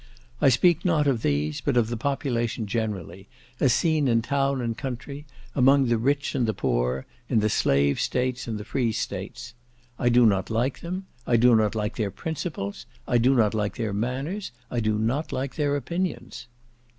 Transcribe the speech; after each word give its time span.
I 0.41 0.49
speak 0.49 0.83
not 0.83 1.05
of 1.05 1.21
these, 1.21 1.61
but 1.61 1.77
of 1.77 1.89
the 1.89 1.95
population 1.95 2.65
generally, 2.65 3.27
as 3.59 3.71
seen 3.71 4.07
in 4.07 4.23
town 4.23 4.59
and 4.59 4.75
country, 4.75 5.27
among 5.53 5.89
the 5.89 5.97
rich 5.99 6.33
and 6.33 6.47
the 6.47 6.55
poor, 6.55 7.05
in 7.29 7.39
the 7.39 7.49
slave 7.51 8.01
states, 8.01 8.47
and 8.47 8.57
the 8.57 8.65
free 8.65 8.93
states. 8.93 9.53
I 9.99 10.09
do 10.09 10.25
not 10.25 10.49
like 10.49 10.79
them. 10.79 11.05
I 11.27 11.37
do 11.37 11.55
not 11.55 11.75
like 11.75 11.97
their 11.97 12.09
principles, 12.09 12.87
I 13.07 13.19
do 13.19 13.35
not 13.35 13.53
like 13.53 13.75
their 13.75 13.93
manners, 13.93 14.51
I 14.71 14.79
do 14.79 14.97
not 14.97 15.31
like 15.31 15.53
their 15.53 15.75
opinions. 15.75 16.47